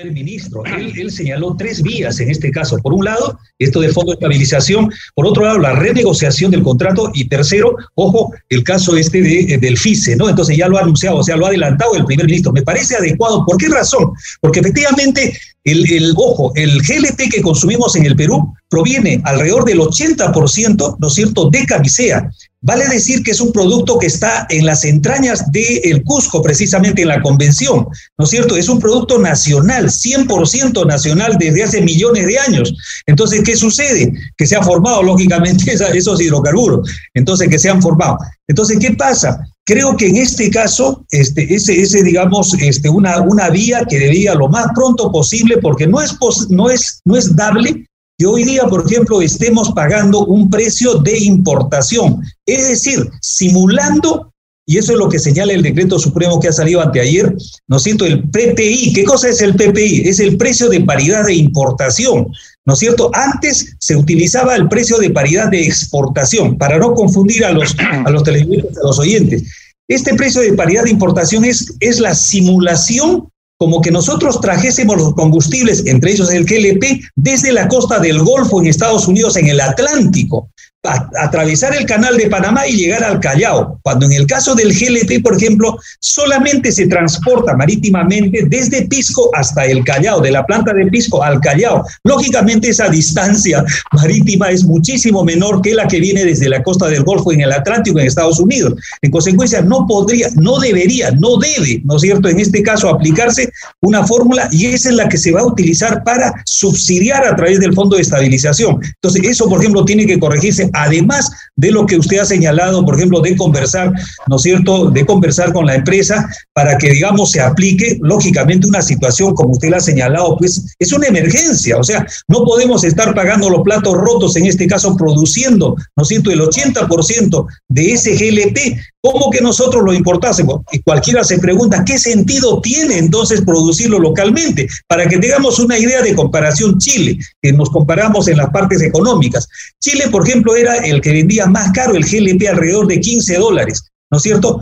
ministro. 0.10 0.64
Él, 0.66 1.12
señaló 1.12 1.56
tres 1.56 1.84
vías 1.84 2.20
en 2.20 2.32
este 2.32 2.50
caso. 2.50 2.78
Por 2.78 2.94
un 2.94 3.06
lado, 3.06 3.38
esto 3.60 3.82
de 3.82 3.90
fondo 3.90 4.12
de 4.12 4.16
estabilización. 4.16 4.90
Por 5.14 5.28
otro 5.28 5.46
lado, 5.46 5.60
la 5.60 5.74
renegociación 5.74 6.50
del 6.50 6.64
contrato. 6.64 7.12
Y 7.14 7.26
tercero, 7.26 7.76
ojo, 7.94 8.34
el 8.50 8.64
caso 8.64 8.98
este 8.98 9.22
de, 9.22 9.60
del 9.60 9.78
FICE, 9.78 10.16
¿no? 10.16 10.28
Entonces 10.28 10.58
ya 10.58 10.68
lo 10.68 10.78
ha 10.78 10.82
anunciado, 10.82 11.18
o 11.18 11.24
sea, 11.24 11.36
lo 11.36 11.46
ha 11.46 11.50
adelantado 11.50 11.96
el 11.96 12.06
primer 12.06 12.26
ministro. 12.26 12.52
Me 12.52 12.64
parece 12.64 12.96
adecuado. 12.96 13.46
¿Por 13.46 13.58
qué 13.58 13.68
razón? 13.68 14.12
Porque 14.40 14.62
efectivamente, 14.62 15.38
el, 15.64 15.92
el 15.92 16.14
ojo, 16.18 16.52
el 16.56 16.82
GLP 16.82 17.30
que 17.32 17.42
consumimos 17.42 17.96
en 17.96 18.06
el 18.06 18.16
Perú 18.16 18.54
proviene 18.70 19.22
alrededor 19.26 19.66
del 19.66 19.80
80%, 19.80 20.98
¿no 21.00 21.08
es 21.08 21.14
cierto?, 21.14 21.50
de 21.50 21.66
camisea. 21.66 22.32
Vale 22.64 22.88
decir 22.88 23.24
que 23.24 23.32
es 23.32 23.42
un 23.42 23.52
producto 23.52 23.98
que 23.98 24.06
está 24.06 24.46
en 24.50 24.68
las 24.68 24.86
entrañas 24.86 25.52
del 25.52 26.04
Cusco, 26.04 26.44
precisamente 26.44 27.02
en 27.02 27.08
la 27.08 27.22
convención, 27.22 27.88
¿no 28.18 28.26
es 28.26 28.30
cierto? 28.30 28.56
Es 28.56 28.70
un 28.70 28.80
producto 28.80 29.18
nacional, 29.18 29.88
100% 29.90 30.86
nacional 30.86 31.38
desde 31.40 31.64
hace 31.64 31.82
millones 31.82 32.28
de 32.28 32.38
años. 32.38 32.74
Entonces, 33.08 33.42
¿qué 33.44 33.56
sucede? 33.56 34.14
Que 34.38 34.46
se 34.46 34.56
han 34.56 34.64
formado, 34.64 35.02
lógicamente, 35.02 35.74
esos 35.94 36.22
hidrocarburos. 36.22 36.88
Entonces, 37.16 37.50
que 37.50 37.58
se 37.58 37.70
han 37.70 37.82
formado. 37.82 38.20
Entonces, 38.48 38.78
¿qué 38.80 38.92
pasa? 38.92 39.44
Creo 39.72 39.96
que 39.96 40.08
en 40.08 40.18
este 40.18 40.50
caso, 40.50 41.06
este, 41.12 41.56
ese, 41.56 41.80
ese 41.80 42.04
digamos, 42.04 42.54
este, 42.60 42.90
una, 42.90 43.22
una 43.22 43.50
vía 43.50 43.86
que 43.90 44.00
debía 44.00 44.36
lo 44.36 44.50
más 44.50 44.68
pronto 44.76 45.10
posible, 45.14 45.60
porque 45.60 45.88
no 45.88 46.02
es, 46.02 46.18
no 46.50 46.70
es, 46.70 47.00
no 47.06 47.16
es 47.16 47.34
dable 47.38 47.86
que 48.18 48.26
hoy 48.26 48.44
día, 48.44 48.66
por 48.66 48.86
ejemplo, 48.86 49.22
estemos 49.22 49.72
pagando 49.72 50.26
un 50.26 50.50
precio 50.50 50.96
de 50.96 51.18
importación, 51.20 52.22
es 52.46 52.68
decir, 52.68 53.10
simulando, 53.22 54.34
y 54.68 54.78
eso 54.78 54.92
es 54.92 54.98
lo 54.98 55.08
que 55.08 55.20
señala 55.20 55.54
el 55.54 55.64
decreto 55.64 55.98
supremo 55.98 56.42
que 56.42 56.50
ha 56.50 56.52
salido 56.52 56.82
anteayer, 56.82 57.34
¿no 57.70 57.78
es 57.78 57.84
cierto? 57.84 58.04
El 58.04 58.30
PPI, 58.30 58.92
¿qué 58.92 59.06
cosa 59.06 59.30
es 59.30 59.40
el 59.40 59.56
PPI? 59.56 60.02
Es 60.04 60.20
el 60.20 60.36
precio 60.36 60.68
de 60.68 60.82
paridad 60.82 61.28
de 61.28 61.36
importación, 61.36 62.28
¿no 62.66 62.74
es 62.74 62.80
cierto? 62.80 63.10
Antes 63.14 63.76
se 63.80 63.96
utilizaba 63.96 64.56
el 64.56 64.68
precio 64.68 64.98
de 64.98 65.10
paridad 65.10 65.50
de 65.50 65.66
exportación, 65.66 66.58
para 66.58 66.78
no 66.78 66.94
confundir 66.94 67.46
a 67.46 67.52
los, 67.52 67.76
a 67.80 68.10
los 68.10 68.24
televidentes, 68.24 68.78
a 68.78 68.88
los 68.88 69.00
oyentes. 69.00 69.44
Este 69.88 70.14
precio 70.16 70.42
de 70.42 70.54
paridad 70.54 70.84
de 70.84 70.92
importación 70.92 71.44
es, 71.44 71.74
es 71.80 72.00
la 72.00 72.16
simulación 72.16 73.28
como 73.58 73.82
que 73.82 73.92
nosotros 73.92 74.42
trajésemos 74.42 74.98
los 74.98 75.14
combustibles, 75.14 75.86
entre 75.86 76.14
ellos 76.14 76.32
el 76.32 76.46
GLP, 76.46 77.04
desde 77.16 77.52
la 77.52 77.68
costa 77.68 78.00
del 78.00 78.20
Golfo 78.20 78.60
en 78.60 78.68
Estados 78.68 79.08
Unidos, 79.08 79.38
en 79.38 79.48
el 79.48 79.60
Atlántico 79.60 80.50
atravesar 80.84 81.76
el 81.76 81.86
canal 81.86 82.18
de 82.18 82.28
Panamá 82.28 82.68
y 82.68 82.76
llegar 82.76 83.04
al 83.04 83.20
Callao, 83.20 83.80
cuando 83.84 84.08
en 84.08 84.14
el 84.14 84.26
caso 84.26 84.56
del 84.56 84.74
GLP, 84.74 85.22
por 85.22 85.38
ejemplo, 85.38 85.78
solamente 86.00 86.72
se 86.72 86.88
transporta 86.88 87.56
marítimamente 87.56 88.46
desde 88.48 88.88
Pisco 88.88 89.30
hasta 89.36 89.66
el 89.66 89.84
Callao, 89.84 90.22
de 90.22 90.32
la 90.32 90.44
planta 90.44 90.74
de 90.74 90.88
Pisco 90.88 91.24
al 91.24 91.40
Callao. 91.40 91.86
Lógicamente 92.04 92.70
esa 92.70 92.90
distancia 92.90 93.64
marítima 93.92 94.50
es 94.50 94.64
muchísimo 94.64 95.24
menor 95.24 95.62
que 95.62 95.76
la 95.76 95.88
que 95.88 96.00
viene 96.00 96.26
desde 96.26 96.50
la 96.50 96.64
costa 96.64 96.88
del 96.88 97.04
Golfo 97.04 97.32
en 97.32 97.42
el 97.42 97.52
Atlántico 97.52 98.00
en 98.00 98.08
Estados 98.08 98.40
Unidos. 98.40 98.74
En 99.04 99.12
consecuencia, 99.12 99.62
no 99.62 99.86
podría, 99.86 100.30
no 100.36 100.60
debería, 100.60 101.12
no 101.12 101.38
debe, 101.38 101.82
¿no 101.86 101.98
es 101.98 102.02
cierto?, 102.02 102.28
en 102.28 102.40
este 102.40 102.64
caso 102.64 102.90
aplicarse 102.90 103.52
una 103.82 104.04
fórmula 104.04 104.50
y 104.52 104.66
esa 104.68 104.90
es 104.90 104.96
la 104.96 105.08
que 105.08 105.18
se 105.18 105.32
va 105.32 105.42
a 105.42 105.46
utilizar 105.46 106.04
para 106.04 106.34
subsidiar 106.46 107.24
a 107.26 107.36
través 107.36 107.60
del 107.60 107.74
Fondo 107.74 107.98
de 107.98 108.02
Estabilización. 108.02 108.80
Entonces, 108.84 109.24
eso, 109.26 109.48
por 109.48 109.60
ejemplo, 109.60 109.86
tiene 109.86 110.08
que 110.08 110.20
corregirse 110.20 110.71
además 110.74 111.30
de 111.56 111.72
lo 111.72 111.86
que 111.86 111.98
usted 111.98 112.20
ha 112.20 112.26
señalado, 112.26 112.84
por 112.86 112.96
ejemplo, 112.96 113.22
de 113.22 113.36
conversar, 113.36 113.92
¿no 114.28 114.36
es 114.36 114.42
cierto?, 114.42 114.90
de 114.90 115.06
conversar 115.06 115.54
con 115.54 115.66
la 115.66 115.76
empresa 115.76 116.28
para 116.54 116.78
que, 116.78 116.90
digamos, 116.90 117.32
se 117.32 117.42
aplique, 117.42 117.98
lógicamente, 118.02 118.68
una 118.68 118.82
situación 118.82 119.34
como 119.34 119.52
usted 119.52 119.70
la 119.70 119.78
ha 119.78 119.82
señalado, 119.82 120.38
pues 120.38 120.76
es 120.80 120.92
una 120.94 121.08
emergencia, 121.08 121.78
o 121.78 121.84
sea, 121.84 122.06
no 122.28 122.44
podemos 122.44 122.84
estar 122.84 123.14
pagando 123.14 123.50
los 123.50 123.62
platos 123.62 123.94
rotos, 123.94 124.36
en 124.36 124.46
este 124.46 124.68
caso, 124.68 124.96
produciendo, 124.96 125.76
¿no 125.96 126.04
es 126.04 126.10
cierto?, 126.10 126.32
el 126.32 126.42
80% 126.42 127.46
de 127.70 127.92
ese 127.92 128.16
GLP 128.16 128.80
¿Cómo 129.04 129.32
que 129.32 129.42
nosotros 129.42 129.84
lo 129.84 129.94
importásemos? 129.94 130.62
Y 130.72 130.80
cualquiera 130.80 131.24
se 131.24 131.40
pregunta, 131.40 131.84
¿qué 131.84 131.98
sentido 131.98 132.62
tiene 132.62 133.00
entonces 133.00 133.42
producirlo 133.42 133.98
localmente? 133.98 134.68
Para 134.88 135.08
que 135.08 135.18
tengamos 135.18 135.58
una 135.58 135.78
idea 135.78 136.04
de 136.04 136.16
comparación 136.16 136.78
Chile, 136.78 137.18
que 137.42 137.52
nos 137.52 137.72
comparamos 137.72 138.28
en 138.28 138.38
las 138.38 138.52
partes 138.52 138.82
económicas. 138.84 139.48
Chile, 139.80 140.08
por 140.12 140.28
ejemplo, 140.28 140.56
era 140.56 140.76
el 140.78 141.02
que 141.02 141.14
vendía 141.14 141.48
más 141.48 141.72
caro 141.72 141.96
el 141.96 142.06
GLP 142.06 142.48
alrededor 142.48 142.86
de 142.86 143.00
15 143.00 143.38
dólares, 143.38 143.86
¿no 144.12 144.18
es 144.18 144.24
cierto? 144.24 144.62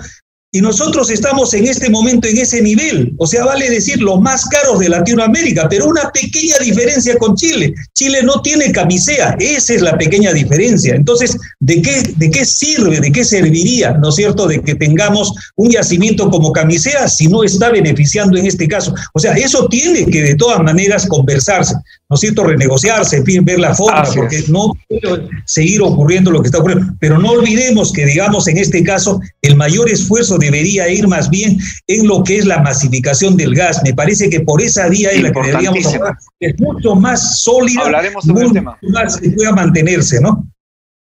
Y 0.51 0.61
nosotros 0.61 1.11
estamos 1.11 1.53
en 1.53 1.67
este 1.67 1.91
momento 1.91 2.27
en 2.27 2.39
ese 2.39 2.59
nivel, 2.63 3.13
o 3.19 3.27
sea, 3.27 3.45
vale 3.45 3.69
decir 3.69 4.01
los 4.01 4.19
más 4.19 4.45
caros 4.45 4.79
de 4.79 4.89
Latinoamérica, 4.89 5.69
pero 5.69 5.85
una 5.85 6.09
pequeña 6.11 6.57
diferencia 6.57 7.15
con 7.19 7.35
Chile. 7.35 7.75
Chile 7.93 8.23
no 8.23 8.41
tiene 8.41 8.71
camisea, 8.71 9.35
esa 9.39 9.75
es 9.75 9.81
la 9.83 9.95
pequeña 9.95 10.33
diferencia. 10.33 10.95
Entonces, 10.95 11.37
¿de 11.59 11.83
qué, 11.83 12.01
de 12.15 12.31
qué 12.31 12.45
sirve, 12.45 12.99
de 12.99 13.11
qué 13.11 13.23
serviría, 13.23 13.91
no 13.91 14.09
es 14.09 14.15
cierto, 14.15 14.47
de 14.47 14.59
que 14.63 14.73
tengamos 14.73 15.33
un 15.55 15.69
yacimiento 15.69 16.31
como 16.31 16.51
camisea 16.51 17.07
si 17.07 17.27
no 17.27 17.43
está 17.43 17.69
beneficiando 17.69 18.35
en 18.35 18.47
este 18.47 18.67
caso? 18.67 18.95
O 19.13 19.19
sea, 19.19 19.33
eso 19.33 19.67
tiene 19.67 20.07
que 20.07 20.23
de 20.23 20.33
todas 20.33 20.63
maneras 20.63 21.05
conversarse. 21.07 21.75
¿no 22.09 22.15
es 22.15 22.21
cierto?, 22.21 22.43
renegociarse, 22.43 23.21
ver 23.43 23.59
la 23.59 23.75
forma, 23.75 24.03
porque 24.15 24.43
no 24.47 24.73
puede 24.87 25.27
seguir 25.45 25.81
ocurriendo 25.83 26.31
lo 26.31 26.41
que 26.41 26.47
está 26.47 26.57
ocurriendo. 26.57 26.91
Pero 26.99 27.19
no 27.19 27.29
olvidemos 27.29 27.93
que, 27.93 28.03
digamos, 28.03 28.47
en 28.47 28.57
este 28.57 28.83
caso, 28.83 29.21
el 29.43 29.55
mayor 29.55 29.87
esfuerzo 29.91 30.38
debería 30.39 30.89
ir 30.89 31.07
más 31.07 31.29
bien 31.29 31.57
en 31.87 32.07
lo 32.07 32.23
que 32.23 32.37
es 32.37 32.45
la 32.45 32.59
masificación 32.59 33.37
del 33.37 33.53
gas. 33.53 33.81
Me 33.83 33.93
parece 33.93 34.29
que 34.29 34.39
por 34.39 34.61
esa 34.61 34.87
vía 34.87 35.11
es 35.11 35.21
la 35.21 35.31
que 35.31 35.41
deberíamos 35.41 35.85
hablar. 35.85 36.17
Es 36.39 36.59
mucho 36.59 36.95
más 36.95 37.41
sólida, 37.41 37.83
Hablaremos 37.83 38.25
sobre 38.25 38.45
el 38.45 38.53
tema. 38.53 38.77
más 38.81 39.17
que 39.17 39.29
pueda 39.31 39.51
mantenerse, 39.51 40.19
¿no? 40.21 40.47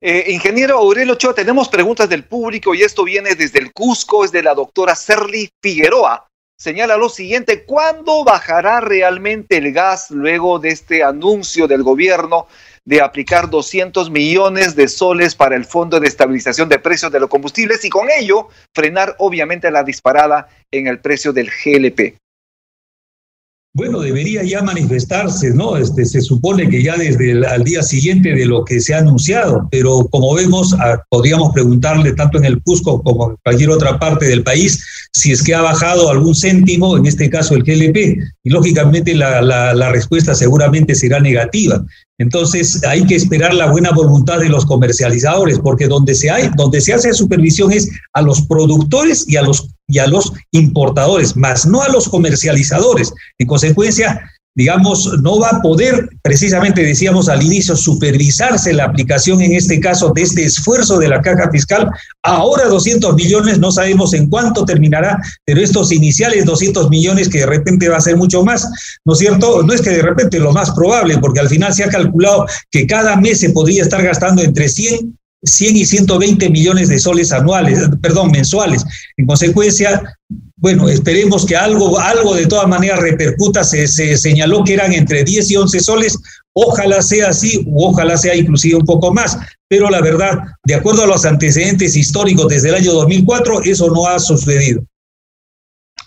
Eh, 0.03 0.25
ingeniero 0.29 0.79
Aurelio 0.79 1.13
Ochoa, 1.13 1.35
tenemos 1.35 1.69
preguntas 1.69 2.09
del 2.09 2.25
público 2.25 2.75
y 2.75 2.81
esto 2.81 3.05
viene 3.05 3.35
desde 3.35 3.59
el 3.59 3.71
Cusco, 3.71 4.25
es 4.25 4.33
de 4.33 4.43
la 4.43 4.55
doctora 4.55 4.95
Serly 4.95 5.51
Figueroa 5.63 6.30
señala 6.61 6.99
lo 6.99 7.09
siguiente, 7.09 7.65
¿cuándo 7.65 8.23
bajará 8.23 8.83
realmente 8.83 9.57
el 9.57 9.73
gas 9.73 10.11
luego 10.11 10.59
de 10.59 10.69
este 10.69 11.03
anuncio 11.03 11.67
del 11.67 11.83
gobierno 11.83 12.49
de 12.85 13.01
aplicar 13.01 13.49
200 13.49 14.11
millones 14.11 14.77
de 14.77 14.89
soles 14.89 15.35
para 15.35 15.57
el 15.57 15.65
Fondo 15.65 15.99
de 15.99 16.07
Estabilización 16.07 16.69
de 16.69 16.79
Precios 16.79 17.11
de 17.11 17.19
los 17.19 17.31
Combustibles 17.31 17.83
y 17.87 17.89
con 17.89 18.09
ello 18.11 18.49
frenar 18.75 19.17
obviamente 19.19 19.71
la 19.71 19.85
disparada 19.85 20.49
en 20.71 20.87
el 20.87 20.99
precio 20.99 21.33
del 21.33 21.49
GLP? 21.49 22.19
Bueno, 23.73 24.01
debería 24.01 24.43
ya 24.43 24.63
manifestarse, 24.63 25.55
¿no? 25.55 25.77
Este, 25.77 26.05
se 26.05 26.21
supone 26.21 26.69
que 26.69 26.83
ya 26.83 26.97
desde 26.97 27.31
el 27.31 27.45
al 27.45 27.63
día 27.63 27.85
siguiente 27.85 28.35
de 28.35 28.45
lo 28.45 28.65
que 28.65 28.81
se 28.81 28.95
ha 28.95 28.99
anunciado, 28.99 29.69
pero 29.71 30.09
como 30.11 30.35
vemos, 30.35 30.75
podríamos 31.09 31.53
preguntarle 31.53 32.13
tanto 32.15 32.39
en 32.39 32.47
el 32.47 32.61
Cusco 32.63 33.01
como 33.01 33.31
en 33.31 33.37
cualquier 33.45 33.71
otra 33.71 33.97
parte 34.01 34.27
del 34.27 34.43
país 34.43 34.85
si 35.13 35.31
es 35.31 35.43
que 35.45 35.55
ha 35.55 35.61
bajado 35.63 36.11
algún 36.11 36.35
céntimo, 36.35 36.97
en 36.97 37.07
este 37.07 37.31
caso 37.31 37.55
el 37.55 37.63
GLP, 37.63 38.19
y 38.43 38.51
lógicamente 38.51 39.15
la, 39.15 39.41
la 39.41 39.93
respuesta 39.93 40.35
seguramente 40.35 40.97
será 40.97 41.21
negativa. 41.21 41.85
Entonces 42.21 42.85
hay 42.85 43.07
que 43.07 43.17
esperar 43.17 43.55
la 43.55 43.71
buena 43.71 43.93
voluntad 43.93 44.41
de 44.41 44.51
los 44.51 44.67
comercializadores, 44.67 45.59
porque 45.59 45.89
donde 45.89 46.15
se, 46.15 46.31
hay, 46.31 46.51
donde 46.55 46.83
se 46.83 46.93
hace 46.93 47.15
supervisión 47.15 47.73
es 47.73 47.91
a 48.13 48.21
los 48.21 48.43
productores 48.43 49.27
y 49.27 49.37
a 49.37 49.43
los 49.43 49.71
y 49.89 49.99
a 49.99 50.07
los 50.07 50.33
importadores, 50.53 51.35
más 51.35 51.67
no 51.67 51.83
a 51.83 51.89
los 51.89 52.09
comercializadores. 52.09 53.13
En 53.39 53.47
consecuencia, 53.47 54.31
digamos, 54.55 55.21
no 55.23 55.39
va 55.39 55.51
a 55.51 55.63
poder, 55.63 56.09
precisamente 56.23 56.83
decíamos 56.83 57.29
al 57.29 57.43
inicio, 57.43 57.77
supervisarse 57.77 58.73
la 58.73 58.85
aplicación 58.85 59.41
en 59.43 59.53
este 59.53 59.81
caso 59.81 60.13
de 60.15 60.23
este 60.23 60.45
esfuerzo 60.45 60.99
de 60.99 61.09
la 61.09 61.23
caja 61.23 61.51
fiscal. 61.51 61.89
Ahora 62.23 62.69
200 62.69 63.15
millones, 63.15 63.59
no 63.59 63.71
sabemos 63.71 64.13
en 64.13 64.29
cuánto 64.29 64.65
terminará, 64.65 65.19
pero 65.45 65.61
estos 65.61 65.93
iniciales 65.93 66.45
200 66.45 66.91
millones 66.91 67.29
que 67.29 67.39
de 67.39 67.47
repente 67.47 67.89
va 67.89 67.99
a 67.99 68.03
ser 68.03 68.17
mucho 68.17 68.45
más, 68.45 68.69
¿no 69.05 69.13
es 69.13 69.19
cierto? 69.19 69.63
No 69.63 69.73
es 69.73 69.81
que 69.83 69.91
de 69.91 70.03
repente 70.03 70.39
lo 70.39 70.53
más 70.53 70.73
probable, 70.73 71.19
porque 71.19 71.41
al 71.41 71.49
final 71.49 71.73
se 71.73 71.85
ha 71.85 71.89
calculado 71.89 72.47
que 72.71 72.87
cada 72.87 73.17
mes 73.17 73.41
se 73.41 73.51
podría 73.51 73.83
estar 73.83 74.03
gastando 74.03 74.43
entre 74.43 74.69
100 74.69 75.20
100 75.43 75.77
y 75.77 75.85
120 75.87 76.51
millones 76.51 76.89
de 76.89 76.99
soles 76.99 77.33
anuales, 77.33 77.81
perdón, 78.03 78.31
mensuales. 78.31 78.85
En 79.17 79.27
consecuencia, 79.27 80.03
bueno, 80.57 80.89
esperemos 80.89 81.47
que 81.47 81.57
algo, 81.57 81.99
algo 81.99 82.35
de 82.35 82.47
todas 82.47 82.69
maneras 82.69 83.01
repercuta. 83.01 83.65
Se, 83.65 83.87
se, 83.87 84.17
señaló 84.19 84.63
que 84.65 84.75
eran 84.75 84.93
entre 84.93 85.25
10 85.25 85.51
y 85.51 85.57
11 85.57 85.81
soles. 85.81 86.19
Ojalá 86.53 87.01
sea 87.01 87.29
así, 87.29 87.67
ojalá 87.75 88.19
sea 88.19 88.35
inclusive 88.35 88.77
un 88.77 88.85
poco 88.85 89.13
más. 89.13 89.39
Pero 89.69 89.89
la 89.89 90.01
verdad, 90.01 90.39
de 90.65 90.75
acuerdo 90.75 91.05
a 91.05 91.07
los 91.07 91.25
antecedentes 91.25 91.97
históricos 91.97 92.49
desde 92.49 92.69
el 92.69 92.75
año 92.75 92.93
2004, 92.93 93.63
eso 93.63 93.89
no 93.91 94.07
ha 94.07 94.19
sucedido. 94.19 94.83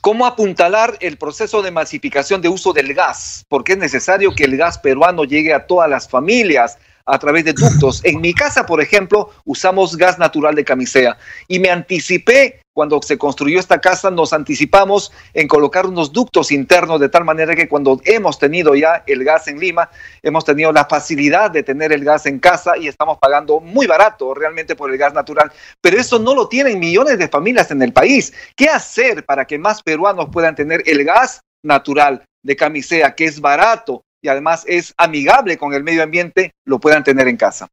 ¿Cómo 0.02 0.26
apuntalar 0.26 0.98
el 1.00 1.18
proceso 1.18 1.62
de 1.62 1.72
masificación 1.72 2.42
de 2.42 2.50
uso 2.50 2.74
del 2.74 2.94
gas? 2.94 3.46
Porque 3.48 3.72
es 3.72 3.78
necesario 3.78 4.36
que 4.36 4.44
el 4.44 4.58
gas 4.58 4.78
peruano 4.78 5.24
llegue 5.24 5.54
a 5.54 5.66
todas 5.66 5.90
las 5.90 6.10
familias 6.10 6.78
a 7.06 7.20
través 7.20 7.46
de 7.46 7.54
ductos. 7.54 8.04
En 8.04 8.22
mi 8.22 8.34
casa, 8.34 8.66
por 8.66 8.82
ejemplo, 8.82 9.30
usamos 9.46 9.98
gas 9.98 10.20
natural 10.20 10.56
de 10.56 10.64
camisea 10.64 11.18
y 11.48 11.60
me 11.60 11.70
anticipé 11.70 12.62
cuando 12.74 13.00
se 13.04 13.20
construyó 13.20 13.60
esta 13.60 13.80
casa, 13.80 14.10
nos 14.10 14.34
anticipamos 14.34 15.12
en 15.34 15.48
colocar 15.48 15.86
unos 15.86 16.12
ductos 16.12 16.52
internos 16.52 17.00
de 17.00 17.08
tal 17.08 17.24
manera 17.24 17.56
que 17.56 17.68
cuando 17.68 18.02
hemos 18.04 18.40
tenido 18.40 18.74
ya 18.74 19.04
el 19.06 19.24
gas 19.24 19.48
en 19.48 19.60
Lima, 19.60 19.92
hemos 20.24 20.44
tenido 20.44 20.72
la 20.72 20.86
facilidad 20.86 21.52
de 21.52 21.62
tener 21.62 21.94
el 21.94 22.04
gas 22.04 22.26
en 22.26 22.40
casa 22.40 22.76
y 22.76 22.88
estamos 22.88 23.20
pagando 23.20 23.60
muy 23.60 23.86
barato 23.86 24.34
realmente 24.34 24.76
por 24.76 24.92
el 24.92 24.98
gas 24.98 25.14
natural. 25.14 25.52
Pero 25.82 26.00
eso 26.00 26.18
no 26.18 26.34
lo 26.34 26.48
tienen 26.48 26.80
millones 26.80 27.20
de 27.20 27.28
familias 27.28 27.70
en 27.70 27.84
el 27.84 27.94
país. 27.94 28.34
¿Qué 28.56 28.70
hacer 28.70 29.24
para 29.24 29.46
que 29.46 29.60
más 29.60 29.84
peruanos 29.84 30.30
puedan 30.32 30.56
tener 30.56 30.82
el 30.88 31.04
gas 31.04 31.42
natural 31.64 32.24
de 32.44 32.56
camisea, 32.56 33.16
que 33.16 33.26
es 33.26 33.40
barato, 33.40 34.04
y 34.24 34.30
además 34.30 34.64
es 34.68 34.94
amigable 34.98 35.58
con 35.58 35.74
el 35.74 35.84
medio 35.84 36.02
ambiente, 36.02 36.54
lo 36.66 36.80
puedan 36.80 37.04
tener 37.04 37.28
en 37.28 37.38
casa. 37.38 37.68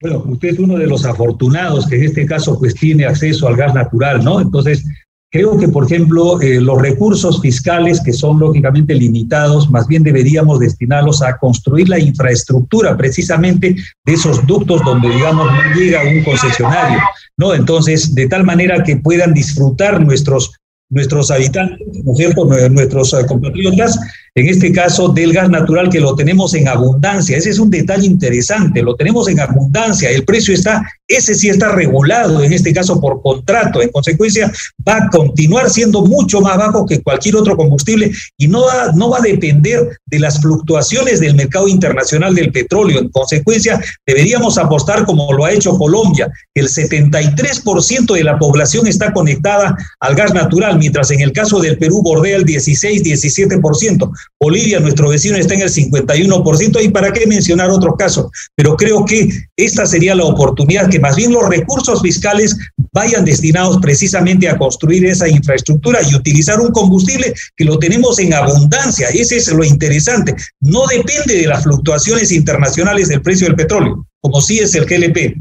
Bueno, 0.00 0.24
usted 0.26 0.48
es 0.50 0.58
uno 0.58 0.76
de 0.76 0.86
los 0.86 1.04
afortunados 1.04 1.86
que 1.86 1.96
en 1.96 2.04
este 2.04 2.26
caso 2.26 2.58
pues 2.58 2.74
tiene 2.74 3.06
acceso 3.06 3.48
al 3.48 3.56
gas 3.56 3.74
natural, 3.74 4.22
¿no? 4.24 4.40
Entonces, 4.40 4.84
creo 5.30 5.56
que, 5.58 5.68
por 5.68 5.86
ejemplo, 5.86 6.40
eh, 6.40 6.60
los 6.60 6.80
recursos 6.80 7.40
fiscales 7.40 8.00
que 8.04 8.12
son 8.12 8.38
lógicamente 8.40 8.94
limitados, 8.94 9.70
más 9.70 9.86
bien 9.86 10.02
deberíamos 10.02 10.58
destinarlos 10.58 11.22
a 11.22 11.36
construir 11.38 11.88
la 11.88 11.98
infraestructura 11.98 12.96
precisamente 12.96 13.76
de 14.04 14.12
esos 14.12 14.44
ductos 14.46 14.82
donde, 14.84 15.10
digamos, 15.10 15.46
no 15.50 15.74
llega 15.74 16.02
un 16.02 16.24
concesionario, 16.24 17.00
¿no? 17.36 17.54
Entonces, 17.54 18.14
de 18.14 18.28
tal 18.28 18.44
manera 18.44 18.82
que 18.82 18.96
puedan 18.96 19.32
disfrutar 19.32 20.00
nuestros 20.04 20.52
nuestros 20.90 21.30
habitantes, 21.30 21.86
¿no 22.02 22.12
es 22.12 22.18
cierto?, 22.18 22.46
nuestros 22.70 23.14
compatriotas, 23.26 23.98
en 24.38 24.48
este 24.48 24.72
caso 24.72 25.08
del 25.08 25.32
gas 25.32 25.50
natural 25.50 25.90
que 25.90 26.00
lo 26.00 26.14
tenemos 26.14 26.54
en 26.54 26.68
abundancia. 26.68 27.36
Ese 27.36 27.50
es 27.50 27.58
un 27.58 27.70
detalle 27.70 28.06
interesante, 28.06 28.82
lo 28.82 28.94
tenemos 28.94 29.28
en 29.28 29.40
abundancia, 29.40 30.10
el 30.10 30.24
precio 30.24 30.54
está, 30.54 30.82
ese 31.06 31.34
sí 31.34 31.48
está 31.48 31.72
regulado, 31.72 32.42
en 32.42 32.52
este 32.52 32.72
caso 32.72 33.00
por 33.00 33.20
contrato, 33.22 33.82
en 33.82 33.90
consecuencia 33.90 34.52
va 34.86 34.96
a 34.96 35.08
continuar 35.08 35.70
siendo 35.70 36.02
mucho 36.02 36.40
más 36.40 36.56
bajo 36.56 36.86
que 36.86 37.02
cualquier 37.02 37.36
otro 37.36 37.56
combustible 37.56 38.12
y 38.36 38.46
no 38.48 38.62
va, 38.62 38.92
no 38.94 39.10
va 39.10 39.18
a 39.18 39.22
depender 39.22 39.98
de 40.06 40.18
las 40.18 40.40
fluctuaciones 40.40 41.20
del 41.20 41.34
mercado 41.34 41.66
internacional 41.66 42.34
del 42.34 42.52
petróleo. 42.52 43.00
En 43.00 43.08
consecuencia, 43.08 43.80
deberíamos 44.06 44.58
apostar 44.58 45.04
como 45.04 45.32
lo 45.32 45.44
ha 45.44 45.52
hecho 45.52 45.76
Colombia, 45.76 46.30
el 46.54 46.68
73% 46.68 48.14
de 48.14 48.24
la 48.24 48.38
población 48.38 48.86
está 48.86 49.12
conectada 49.12 49.76
al 50.00 50.14
gas 50.14 50.32
natural, 50.34 50.78
mientras 50.78 51.10
en 51.10 51.20
el 51.20 51.32
caso 51.32 51.60
del 51.60 51.78
Perú 51.78 52.02
bordea 52.02 52.36
el 52.36 52.44
16, 52.44 53.02
17%. 53.02 54.10
Bolivia, 54.40 54.78
nuestro 54.80 55.08
vecino, 55.08 55.36
está 55.36 55.54
en 55.54 55.62
el 55.62 55.70
51%. 55.70 56.82
¿Y 56.82 56.88
para 56.90 57.12
qué 57.12 57.26
mencionar 57.26 57.70
otros 57.70 57.94
casos? 57.98 58.30
Pero 58.54 58.76
creo 58.76 59.04
que 59.04 59.28
esta 59.56 59.86
sería 59.86 60.14
la 60.14 60.24
oportunidad 60.24 60.88
que 60.88 61.00
más 61.00 61.16
bien 61.16 61.32
los 61.32 61.48
recursos 61.48 62.00
fiscales 62.02 62.56
vayan 62.92 63.24
destinados 63.24 63.78
precisamente 63.78 64.48
a 64.48 64.56
construir 64.56 65.06
esa 65.06 65.28
infraestructura 65.28 66.00
y 66.02 66.14
utilizar 66.14 66.60
un 66.60 66.70
combustible 66.70 67.34
que 67.56 67.64
lo 67.64 67.78
tenemos 67.78 68.18
en 68.18 68.34
abundancia. 68.34 69.08
Ese 69.08 69.36
es 69.36 69.48
lo 69.52 69.64
interesante. 69.64 70.34
No 70.60 70.86
depende 70.86 71.34
de 71.34 71.46
las 71.46 71.64
fluctuaciones 71.64 72.30
internacionales 72.32 73.08
del 73.08 73.22
precio 73.22 73.46
del 73.46 73.56
petróleo, 73.56 74.06
como 74.20 74.40
sí 74.40 74.60
es 74.60 74.74
el 74.74 74.86
GLP 74.86 75.36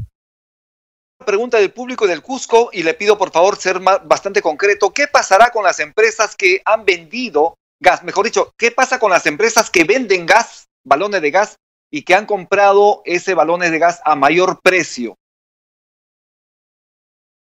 pregunta 1.27 1.57
del 1.57 1.71
público 1.71 2.07
del 2.07 2.21
Cusco 2.21 2.69
y 2.71 2.83
le 2.83 2.93
pido 2.93 3.17
por 3.17 3.31
favor 3.31 3.57
ser 3.57 3.79
bastante 3.79 4.41
concreto. 4.41 4.93
¿Qué 4.93 5.07
pasará 5.07 5.49
con 5.49 5.65
las 5.65 5.81
empresas 5.81 6.37
que 6.37 6.61
han 6.63 6.85
vendido 6.85 7.57
gas? 7.79 8.03
Mejor 8.03 8.25
dicho, 8.25 8.53
¿qué 8.57 8.71
pasa 8.71 8.99
con 8.99 9.11
las 9.11 9.25
empresas 9.25 9.69
que 9.69 9.83
venden 9.83 10.25
gas, 10.25 10.67
balones 10.83 11.21
de 11.21 11.31
gas, 11.31 11.57
y 11.91 12.01
que 12.01 12.15
han 12.15 12.25
comprado 12.25 13.01
ese 13.05 13.33
balones 13.33 13.71
de 13.71 13.79
gas 13.79 14.01
a 14.05 14.15
mayor 14.15 14.59
precio? 14.61 15.15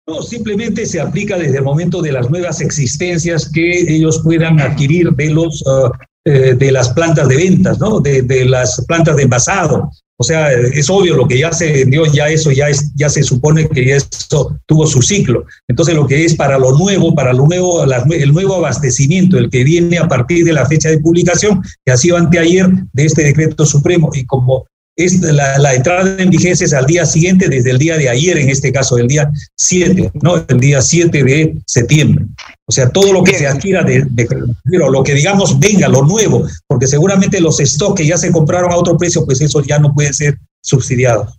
No, 0.06 0.20
simplemente 0.20 0.84
se 0.84 1.00
aplica 1.00 1.38
desde 1.38 1.58
el 1.58 1.64
momento 1.64 2.02
de 2.02 2.12
las 2.12 2.28
nuevas 2.28 2.60
existencias 2.60 3.50
que 3.52 3.94
ellos 3.94 4.20
puedan 4.24 4.60
adquirir 4.60 5.10
de 5.10 5.30
los 5.30 5.62
uh, 5.62 5.92
de 6.24 6.70
las 6.70 6.90
plantas 6.90 7.28
de 7.28 7.36
ventas, 7.36 7.78
¿no? 7.80 8.00
De, 8.00 8.44
las 8.44 8.84
plantas 8.86 9.16
de 9.16 9.24
envasado. 9.24 9.90
O 10.18 10.24
sea, 10.24 10.52
es 10.52 10.88
obvio 10.88 11.16
lo 11.16 11.26
que 11.26 11.38
ya 11.38 11.52
se 11.52 11.72
vendió, 11.72 12.04
ya 12.06 12.28
eso 12.28 12.52
ya 12.52 12.68
es, 12.68 12.92
ya 12.94 13.08
se 13.08 13.22
supone 13.22 13.68
que 13.68 13.84
ya 13.84 13.96
eso 13.96 14.56
tuvo 14.66 14.86
su 14.86 15.02
ciclo. 15.02 15.46
Entonces, 15.68 15.94
lo 15.94 16.06
que 16.06 16.24
es 16.24 16.34
para 16.34 16.58
lo 16.58 16.76
nuevo, 16.78 17.14
para 17.14 17.32
lo 17.32 17.46
nuevo, 17.46 17.82
el 17.84 18.32
nuevo 18.32 18.54
abastecimiento, 18.54 19.38
el 19.38 19.50
que 19.50 19.64
viene 19.64 19.98
a 19.98 20.08
partir 20.08 20.44
de 20.44 20.52
la 20.52 20.66
fecha 20.66 20.90
de 20.90 21.00
publicación, 21.00 21.62
que 21.84 21.92
ha 21.92 21.96
sido 21.96 22.16
anteayer 22.16 22.68
de 22.92 23.04
este 23.04 23.24
decreto 23.24 23.66
supremo, 23.66 24.10
y 24.12 24.24
como 24.26 24.66
es 24.96 25.20
la, 25.20 25.58
la, 25.58 25.74
entrada 25.74 26.16
en 26.20 26.30
vigencia 26.30 26.64
es 26.64 26.74
al 26.74 26.86
día 26.86 27.06
siguiente, 27.06 27.48
desde 27.48 27.70
el 27.70 27.78
día 27.78 27.96
de 27.96 28.08
ayer, 28.08 28.36
en 28.38 28.50
este 28.50 28.72
caso, 28.72 28.98
el 28.98 29.08
día 29.08 29.30
7, 29.56 30.10
¿no? 30.22 30.44
El 30.46 30.60
día 30.60 30.82
7 30.82 31.24
de 31.24 31.54
septiembre. 31.66 32.26
O 32.66 32.72
sea, 32.72 32.90
todo 32.90 33.12
lo 33.12 33.24
que 33.24 33.34
se 33.34 33.46
adquiera 33.46 33.82
de, 33.82 34.04
de, 34.10 34.28
lo 34.64 35.02
que 35.02 35.14
digamos 35.14 35.58
venga, 35.58 35.88
lo 35.88 36.02
nuevo, 36.02 36.46
porque 36.66 36.86
seguramente 36.86 37.40
los 37.40 37.58
stocks 37.58 38.00
que 38.00 38.06
ya 38.06 38.18
se 38.18 38.32
compraron 38.32 38.70
a 38.70 38.76
otro 38.76 38.96
precio, 38.96 39.24
pues 39.24 39.40
eso 39.40 39.62
ya 39.62 39.78
no 39.78 39.94
puede 39.94 40.12
ser 40.12 40.38
subsidiado. 40.62 41.32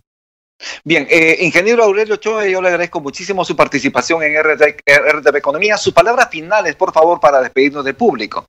Bien, 0.84 1.06
eh, 1.10 1.38
ingeniero 1.40 1.84
Aurelio 1.84 2.14
Ochoa, 2.14 2.46
yo 2.46 2.62
le 2.62 2.68
agradezco 2.68 3.00
muchísimo 3.00 3.44
su 3.44 3.56
participación 3.56 4.22
en 4.22 4.40
RTV, 4.40 4.76
RTV 4.86 5.36
Economía. 5.36 5.76
Sus 5.76 5.92
palabras 5.92 6.28
finales, 6.30 6.74
por 6.76 6.92
favor, 6.92 7.20
para 7.20 7.40
despedirnos 7.40 7.84
del 7.84 7.94
público. 7.94 8.46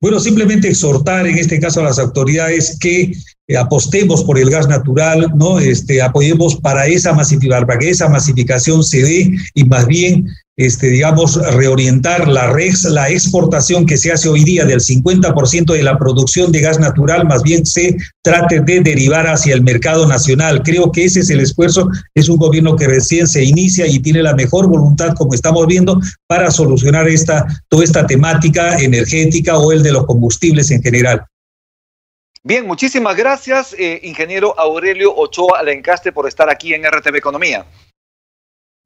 Bueno, 0.00 0.18
simplemente 0.18 0.68
exhortar 0.68 1.26
en 1.26 1.36
este 1.36 1.60
caso 1.60 1.80
a 1.80 1.84
las 1.84 1.98
autoridades 1.98 2.78
que 2.80 3.12
eh, 3.48 3.56
apostemos 3.56 4.24
por 4.24 4.38
el 4.38 4.48
gas 4.48 4.66
natural, 4.66 5.30
¿no? 5.36 5.58
Este, 5.58 6.00
apoyemos 6.00 6.56
para 6.56 6.86
esa 6.86 7.12
masificación, 7.12 7.66
para 7.66 7.78
que 7.78 7.90
esa 7.90 8.08
masificación 8.08 8.82
se 8.82 9.02
dé 9.02 9.36
y 9.54 9.64
más 9.64 9.86
bien 9.86 10.26
este, 10.60 10.88
digamos, 10.88 11.36
reorientar 11.54 12.28
la, 12.28 12.54
la 12.90 13.08
exportación 13.08 13.86
que 13.86 13.96
se 13.96 14.12
hace 14.12 14.28
hoy 14.28 14.44
día 14.44 14.66
del 14.66 14.80
50% 14.80 15.72
de 15.72 15.82
la 15.82 15.96
producción 15.96 16.52
de 16.52 16.60
gas 16.60 16.78
natural, 16.78 17.26
más 17.26 17.42
bien 17.42 17.64
se 17.64 17.96
trate 18.22 18.60
de 18.60 18.80
derivar 18.80 19.26
hacia 19.26 19.54
el 19.54 19.62
mercado 19.62 20.06
nacional. 20.06 20.62
Creo 20.62 20.92
que 20.92 21.06
ese 21.06 21.20
es 21.20 21.30
el 21.30 21.40
esfuerzo. 21.40 21.88
Es 22.14 22.28
un 22.28 22.36
gobierno 22.36 22.76
que 22.76 22.86
recién 22.86 23.26
se 23.26 23.42
inicia 23.42 23.86
y 23.86 24.00
tiene 24.00 24.22
la 24.22 24.34
mejor 24.34 24.68
voluntad, 24.68 25.14
como 25.14 25.32
estamos 25.32 25.66
viendo, 25.66 25.98
para 26.26 26.50
solucionar 26.50 27.08
esta, 27.08 27.46
toda 27.68 27.82
esta 27.82 28.06
temática 28.06 28.78
energética 28.78 29.56
o 29.56 29.72
el 29.72 29.82
de 29.82 29.92
los 29.92 30.04
combustibles 30.04 30.70
en 30.70 30.82
general. 30.82 31.24
Bien, 32.42 32.66
muchísimas 32.66 33.16
gracias, 33.16 33.74
eh, 33.78 34.00
ingeniero 34.02 34.58
Aurelio 34.58 35.14
Ochoa 35.16 35.58
Alencastre, 35.58 36.12
por 36.12 36.28
estar 36.28 36.50
aquí 36.50 36.74
en 36.74 36.84
RTV 36.84 37.16
Economía. 37.16 37.64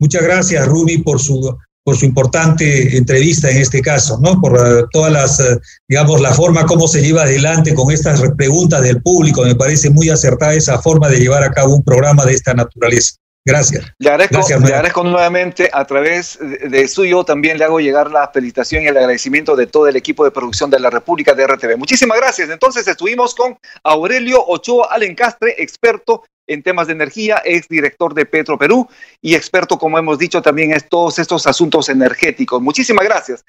Muchas 0.04 0.22
gracias, 0.22 0.68
Ruby, 0.68 0.98
por 0.98 1.18
su, 1.18 1.56
por 1.82 1.96
su 1.96 2.04
importante 2.04 2.94
entrevista 2.94 3.50
en 3.50 3.56
este 3.56 3.80
caso, 3.80 4.18
¿no? 4.20 4.38
Por 4.38 4.52
uh, 4.52 4.86
todas 4.90 5.10
las, 5.10 5.40
uh, 5.40 5.58
digamos, 5.88 6.20
la 6.20 6.34
forma 6.34 6.66
como 6.66 6.86
se 6.86 7.00
lleva 7.00 7.22
adelante 7.22 7.72
con 7.74 7.90
estas 7.90 8.20
preguntas 8.36 8.82
del 8.82 9.00
público. 9.00 9.44
Me 9.44 9.54
parece 9.54 9.88
muy 9.88 10.10
acertada 10.10 10.52
esa 10.52 10.78
forma 10.82 11.08
de 11.08 11.20
llevar 11.20 11.42
a 11.42 11.50
cabo 11.52 11.74
un 11.74 11.82
programa 11.82 12.26
de 12.26 12.34
esta 12.34 12.52
naturaleza. 12.52 13.14
Gracias. 13.46 13.82
Le 13.98 14.10
agradezco, 14.10 14.36
Gracias, 14.36 14.60
le 14.60 14.66
agradezco 14.66 15.04
nuevamente 15.04 15.70
a 15.72 15.86
través 15.86 16.38
de, 16.38 16.68
de, 16.68 16.86
suyo, 16.86 17.24
también 17.24 17.56
le 17.56 17.64
hago 17.64 17.80
llegar 17.80 18.10
la 18.10 18.28
felicitación 18.28 18.82
y 18.82 18.88
el 18.88 18.96
agradecimiento 18.98 19.56
de 19.56 19.66
todo 19.66 19.88
el 19.88 19.96
equipo 19.96 20.22
de 20.24 20.32
producción 20.32 20.68
de 20.68 20.80
la 20.80 20.90
República 20.90 21.32
de 21.32 21.46
RTV. 21.46 21.78
Muchísimas 21.78 22.18
gracias. 22.18 22.50
Entonces 22.50 22.86
estuvimos 22.86 23.34
con 23.34 23.56
Aurelio 23.82 24.44
Ochoa 24.46 24.88
Alencastre, 24.90 25.54
experto 25.58 26.24
en 26.46 26.62
temas 26.62 26.86
de 26.86 26.92
energía, 26.92 27.42
ex 27.44 27.68
director 27.68 28.14
de 28.14 28.26
Petro 28.26 28.58
Perú 28.58 28.88
y 29.20 29.34
experto, 29.34 29.78
como 29.78 29.98
hemos 29.98 30.18
dicho, 30.18 30.42
también 30.42 30.72
en 30.72 30.80
todos 30.88 31.18
estos 31.18 31.46
asuntos 31.46 31.88
energéticos. 31.88 32.60
Muchísimas 32.60 33.04
gracias. 33.04 33.44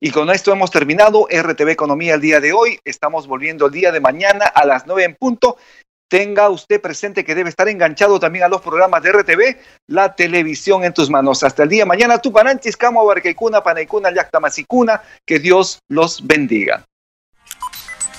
Y 0.00 0.10
con 0.10 0.30
esto 0.30 0.52
hemos 0.52 0.70
terminado 0.70 1.26
RTV 1.30 1.70
Economía 1.70 2.14
el 2.14 2.20
día 2.20 2.40
de 2.40 2.52
hoy. 2.52 2.78
Estamos 2.84 3.26
volviendo 3.26 3.66
el 3.66 3.72
día 3.72 3.92
de 3.92 4.00
mañana 4.00 4.46
a 4.46 4.66
las 4.66 4.86
nueve 4.86 5.04
en 5.04 5.14
punto. 5.14 5.56
Tenga 6.08 6.50
usted 6.50 6.80
presente 6.80 7.24
que 7.24 7.34
debe 7.34 7.48
estar 7.48 7.68
enganchado 7.68 8.20
también 8.20 8.44
a 8.44 8.48
los 8.48 8.60
programas 8.60 9.02
de 9.02 9.12
RTV, 9.12 9.56
la 9.88 10.14
televisión 10.14 10.84
en 10.84 10.92
tus 10.92 11.08
manos. 11.10 11.42
Hasta 11.42 11.62
el 11.62 11.70
día 11.70 11.82
de 11.82 11.88
mañana, 11.88 12.18
tu 12.18 12.32
pananchis, 12.32 12.76
camo, 12.76 13.04
barquecuna, 13.04 13.62
paneicuna, 13.62 14.12
yactamasicuna. 14.12 15.02
Que 15.26 15.38
Dios 15.38 15.80
los 15.88 16.24
bendiga. 16.26 16.84